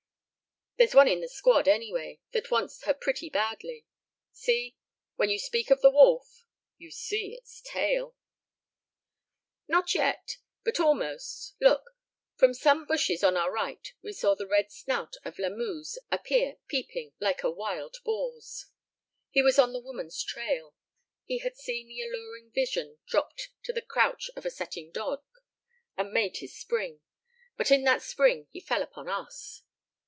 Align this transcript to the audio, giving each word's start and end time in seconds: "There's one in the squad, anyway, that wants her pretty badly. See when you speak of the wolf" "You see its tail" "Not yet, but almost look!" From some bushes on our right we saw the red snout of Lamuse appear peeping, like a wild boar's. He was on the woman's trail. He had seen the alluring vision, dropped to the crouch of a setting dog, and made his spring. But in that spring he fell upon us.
"There's 0.77 0.95
one 0.95 1.07
in 1.07 1.21
the 1.21 1.29
squad, 1.29 1.67
anyway, 1.67 2.21
that 2.31 2.49
wants 2.49 2.85
her 2.85 2.93
pretty 2.95 3.29
badly. 3.29 3.85
See 4.31 4.75
when 5.15 5.29
you 5.29 5.37
speak 5.37 5.69
of 5.69 5.81
the 5.81 5.91
wolf" 5.91 6.43
"You 6.79 6.89
see 6.89 7.35
its 7.35 7.61
tail" 7.61 8.15
"Not 9.67 9.93
yet, 9.93 10.37
but 10.63 10.79
almost 10.79 11.53
look!" 11.61 11.83
From 12.35 12.55
some 12.55 12.87
bushes 12.87 13.23
on 13.23 13.37
our 13.37 13.51
right 13.51 13.93
we 14.01 14.11
saw 14.11 14.33
the 14.33 14.47
red 14.47 14.71
snout 14.71 15.17
of 15.23 15.37
Lamuse 15.37 15.99
appear 16.09 16.55
peeping, 16.67 17.11
like 17.19 17.43
a 17.43 17.51
wild 17.51 17.97
boar's. 18.03 18.65
He 19.29 19.43
was 19.43 19.59
on 19.59 19.73
the 19.73 19.79
woman's 19.83 20.23
trail. 20.23 20.73
He 21.25 21.39
had 21.39 21.57
seen 21.57 21.89
the 21.89 22.01
alluring 22.01 22.49
vision, 22.55 22.97
dropped 23.05 23.49
to 23.65 23.71
the 23.73 23.83
crouch 23.83 24.31
of 24.35 24.47
a 24.47 24.49
setting 24.49 24.89
dog, 24.89 25.21
and 25.95 26.11
made 26.11 26.37
his 26.37 26.57
spring. 26.57 27.01
But 27.55 27.69
in 27.69 27.83
that 27.83 28.01
spring 28.01 28.47
he 28.49 28.59
fell 28.59 28.81
upon 28.81 29.07
us. 29.07 29.61